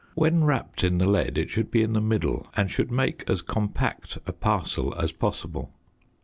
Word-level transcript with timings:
When 0.15 0.45
wrapped 0.45 0.83
in 0.83 0.97
the 0.97 1.07
lead 1.07 1.37
it 1.37 1.51
should 1.51 1.69
be 1.69 1.83
in 1.83 1.93
the 1.93 2.01
middle 2.01 2.47
and 2.57 2.71
should 2.71 2.89
make 2.89 3.23
as 3.29 3.43
compact 3.43 4.17
a 4.25 4.31
parcel 4.33 4.95
as 4.97 5.11
possible. 5.11 5.71